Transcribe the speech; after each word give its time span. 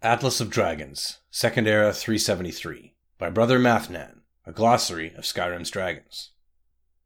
Atlas 0.00 0.40
of 0.40 0.48
Dragons, 0.48 1.18
Second 1.28 1.66
Era 1.66 1.92
373, 1.92 2.94
by 3.18 3.30
Brother 3.30 3.58
Mathnan, 3.58 4.20
a 4.46 4.52
glossary 4.52 5.12
of 5.14 5.24
Skyrim's 5.24 5.72
dragons. 5.72 6.30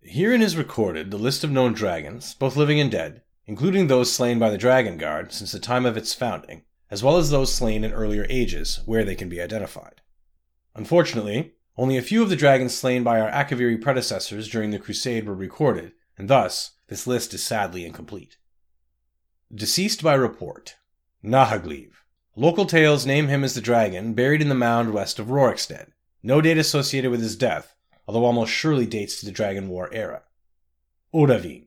Herein 0.00 0.40
is 0.40 0.56
recorded 0.56 1.10
the 1.10 1.18
list 1.18 1.44
of 1.44 1.50
known 1.50 1.74
dragons, 1.74 2.32
both 2.32 2.56
living 2.56 2.80
and 2.80 2.90
dead, 2.90 3.20
including 3.44 3.88
those 3.88 4.10
slain 4.10 4.38
by 4.38 4.48
the 4.48 4.56
Dragon 4.56 4.96
Guard 4.96 5.34
since 5.34 5.52
the 5.52 5.60
time 5.60 5.84
of 5.84 5.98
its 5.98 6.14
founding, 6.14 6.62
as 6.90 7.02
well 7.02 7.18
as 7.18 7.28
those 7.28 7.52
slain 7.52 7.84
in 7.84 7.92
earlier 7.92 8.26
ages, 8.30 8.80
where 8.86 9.04
they 9.04 9.14
can 9.14 9.28
be 9.28 9.42
identified. 9.42 10.00
Unfortunately, 10.74 11.56
only 11.76 11.98
a 11.98 12.02
few 12.02 12.22
of 12.22 12.30
the 12.30 12.36
dragons 12.36 12.74
slain 12.74 13.02
by 13.02 13.20
our 13.20 13.30
Akaviri 13.30 13.78
predecessors 13.78 14.48
during 14.48 14.70
the 14.70 14.78
Crusade 14.78 15.26
were 15.26 15.34
recorded, 15.34 15.92
and 16.16 16.28
thus 16.28 16.70
this 16.86 17.06
list 17.06 17.34
is 17.34 17.42
sadly 17.42 17.84
incomplete. 17.84 18.38
Deceased 19.54 20.02
by 20.02 20.14
report 20.14 20.76
Nahagliv, 21.22 21.90
Local 22.38 22.66
tales 22.66 23.04
name 23.04 23.26
him 23.26 23.42
as 23.42 23.54
the 23.54 23.60
dragon 23.60 24.14
buried 24.14 24.40
in 24.40 24.48
the 24.48 24.54
mound 24.54 24.92
west 24.92 25.18
of 25.18 25.26
Rorikstead. 25.26 25.88
No 26.22 26.40
date 26.40 26.56
associated 26.56 27.10
with 27.10 27.20
his 27.20 27.34
death, 27.34 27.74
although 28.06 28.24
almost 28.24 28.52
surely 28.52 28.86
dates 28.86 29.18
to 29.18 29.26
the 29.26 29.32
Dragon 29.32 29.68
War 29.68 29.92
era. 29.92 30.22
Odahviin. 31.12 31.64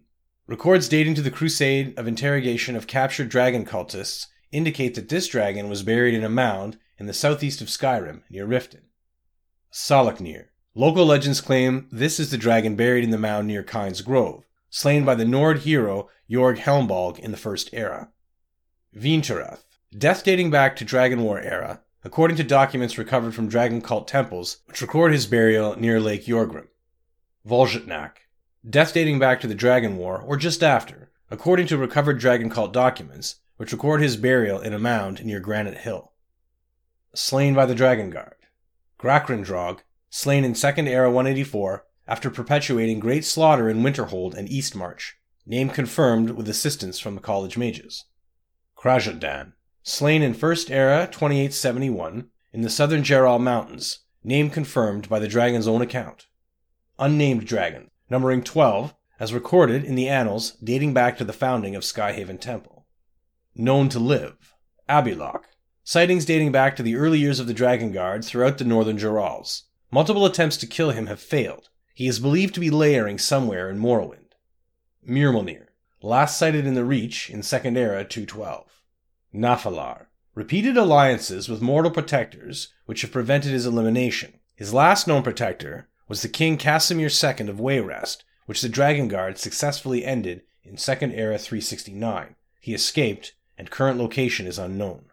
Records 0.48 0.88
dating 0.88 1.16
to 1.16 1.22
the 1.22 1.30
crusade 1.30 1.94
of 2.00 2.08
interrogation 2.08 2.78
of 2.78 2.88
captured 2.88 3.28
dragon 3.28 3.66
cultists 3.66 4.28
indicate 4.54 4.96
that 4.96 5.10
this 5.10 5.28
dragon 5.28 5.68
was 5.68 5.84
buried 5.84 6.14
in 6.14 6.24
a 6.24 6.30
mound 6.30 6.78
in 6.98 7.06
the 7.06 7.12
southeast 7.12 7.60
of 7.60 7.68
Skyrim, 7.68 8.22
near 8.30 8.48
Riften. 8.48 8.84
Sahloknir. 9.74 10.46
Local 10.74 11.06
legends 11.06 11.42
claim 11.42 11.90
this 11.92 12.18
is 12.18 12.32
the 12.32 12.38
dragon 12.38 12.78
buried 12.78 13.04
in 13.04 13.10
the 13.10 13.18
mound 13.18 13.46
near 13.46 13.62
Kyne's 13.62 14.00
Grove, 14.00 14.46
slain 14.70 15.04
by 15.04 15.16
the 15.16 15.26
Nord 15.26 15.64
hero 15.64 16.08
Jorg 16.30 16.60
Helmbalg 16.60 17.20
in 17.20 17.32
the 17.32 17.38
First 17.38 17.72
Era. 17.74 18.08
Viinturuth. 18.96 19.64
Death 19.98 20.24
dating 20.24 20.50
back 20.50 20.78
to 20.78 20.86
Dragon 20.86 21.22
War 21.22 21.42
era, 21.42 21.82
according 22.06 22.38
to 22.38 22.46
documents 22.46 22.98
recovered 22.98 23.36
from 23.36 23.50
dragon 23.50 23.82
cult 23.82 24.08
temples, 24.08 24.60
which 24.66 24.82
record 24.82 25.12
his 25.12 25.28
burial 25.28 25.78
near 25.78 26.00
Lake 26.00 26.26
Yorgrim. 26.28 26.70
Vuljotnaak. 27.46 28.12
Death 28.68 28.94
dating 28.94 29.20
back 29.20 29.42
to 29.42 29.48
the 29.48 29.54
Dragon 29.54 29.98
War, 29.98 30.22
or 30.22 30.38
just 30.38 30.64
after, 30.64 31.12
according 31.30 31.68
to 31.68 31.78
recovered 31.78 32.20
dragon 32.20 32.50
cult 32.50 32.72
documents, 32.72 33.42
which 33.58 33.74
record 33.74 34.02
his 34.02 34.16
burial 34.16 34.62
in 34.62 34.74
a 34.74 34.80
mound 34.80 35.26
near 35.26 35.42
Granite 35.42 35.80
Hill. 35.80 36.14
Slain 37.14 37.54
by 37.54 37.66
the 37.66 37.76
Dragon 37.76 38.10
Guard. 38.10 38.36
Grahkrindrog, 38.98 39.80
slain 40.10 40.46
in 40.46 40.56
Second 40.56 40.88
Era 40.88 41.12
184 41.12 41.86
after 42.08 42.30
perpetuating 42.30 43.02
great 43.02 43.26
slaughter 43.26 43.70
in 43.70 43.84
Winterhold 43.84 44.36
and 44.36 44.48
Eastmarch, 44.48 45.16
name 45.46 45.70
confirmed 45.70 46.30
with 46.30 46.48
assistance 46.48 46.98
from 46.98 47.16
the 47.16 47.22
college 47.22 47.58
mages. 47.58 48.06
Krahjotdaan, 48.78 49.52
slain 49.84 50.22
in 50.22 50.34
First 50.34 50.70
Era 50.70 51.08
2871 51.12 52.30
in 52.54 52.62
the 52.62 52.70
southern 52.70 53.02
Jerall 53.02 53.40
Mountains, 53.40 54.00
name 54.24 54.50
confirmed 54.50 55.10
by 55.10 55.20
the 55.20 55.28
dragon's 55.28 55.68
own 55.68 55.82
account. 55.82 56.28
Unnamed 57.00 57.46
dragon, 57.48 57.90
numbering 58.10 58.44
12, 58.44 58.94
as 59.20 59.34
recorded 59.34 59.84
in 59.84 59.96
the 59.96 60.08
annals 60.08 60.52
dating 60.64 60.94
back 60.94 61.18
to 61.18 61.24
the 61.24 61.34
founding 61.34 61.76
of 61.76 61.84
Skyhaven 61.84 62.40
Temple. 62.40 62.86
Known 63.56 63.90
to 63.90 64.00
live, 64.00 64.54
Ahbiilok, 64.88 65.44
sightings 65.84 66.26
dating 66.26 66.52
back 66.52 66.76
to 66.76 66.84
the 66.84 66.96
early 66.96 67.20
years 67.20 67.40
of 67.40 67.48
the 67.48 67.54
Dragon 67.54 67.92
Guard 67.92 68.24
throughout 68.24 68.58
the 68.60 68.64
northern 68.64 68.98
Jorals. 68.98 69.64
Multiple 69.92 70.26
attempts 70.26 70.58
to 70.58 70.68
kill 70.68 70.92
him 70.92 71.08
have 71.08 71.20
failed. 71.20 71.70
He 71.94 72.08
is 72.08 72.20
believed 72.20 72.54
to 72.54 72.60
be 72.60 72.70
layering 72.70 73.18
somewhere 73.18 73.70
in 73.70 73.80
Morrowind. 73.80 74.34
Mirmulnir, 75.08 75.68
last 76.02 76.38
sighted 76.38 76.66
in 76.66 76.76
the 76.76 76.86
Reach 76.86 77.30
in 77.30 77.44
Second 77.44 77.78
Era 77.78 78.06
212. 78.06 78.81
Nafalar. 79.34 80.08
Repeated 80.36 80.78
alliances 80.78 81.50
with 81.50 81.62
mortal 81.62 81.92
protectors, 81.92 82.74
which 82.86 83.02
have 83.02 83.12
prevented 83.12 83.52
his 83.52 83.66
elimination. 83.66 84.40
His 84.56 84.74
last 84.74 85.08
known 85.08 85.24
protector 85.24 85.88
was 86.08 86.22
the 86.22 86.30
King 86.30 86.58
Casimir 86.58 87.08
II 87.08 87.50
of 87.50 87.58
Wayrest, 87.58 88.24
which 88.46 88.62
the 88.62 88.70
Dragon 88.70 89.08
Guard 89.08 89.38
successfully 89.38 90.06
ended 90.06 90.44
in 90.64 90.76
2nd 90.76 91.14
Era 91.16 91.38
369. 91.38 92.36
He 92.60 92.74
escaped, 92.74 93.34
and 93.58 93.70
current 93.72 93.98
location 93.98 94.48
is 94.48 94.60
unknown. 94.60 95.06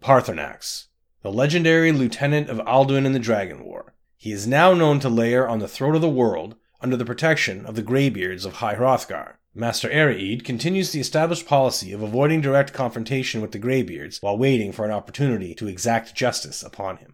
Paarthurnax, 0.00 0.86
the 1.22 1.32
legendary 1.32 1.92
lieutenant 1.92 2.48
of 2.48 2.58
Alduin 2.66 3.06
in 3.06 3.12
the 3.12 3.18
Dragon 3.18 3.64
War. 3.64 3.94
He 4.16 4.32
is 4.32 4.46
now 4.46 4.74
known 4.74 5.00
to 5.00 5.08
lair 5.08 5.48
on 5.48 5.60
the 5.60 5.68
throat 5.68 5.94
of 5.94 6.00
the 6.00 6.08
world 6.08 6.56
under 6.80 6.96
the 6.96 7.04
protection 7.04 7.64
of 7.64 7.76
the 7.76 7.82
Greybeards 7.82 8.44
of 8.44 8.54
High 8.54 8.74
Hrothgar. 8.74 9.38
Master 9.54 9.90
Araid 9.90 10.44
continues 10.44 10.92
the 10.92 11.00
established 11.00 11.44
policy 11.44 11.92
of 11.92 12.00
avoiding 12.00 12.40
direct 12.40 12.72
confrontation 12.72 13.42
with 13.42 13.52
the 13.52 13.58
Greybeards 13.58 14.22
while 14.22 14.38
waiting 14.38 14.72
for 14.72 14.86
an 14.86 14.90
opportunity 14.90 15.54
to 15.56 15.68
exact 15.68 16.14
justice 16.14 16.62
upon 16.62 16.96
him. 16.96 17.11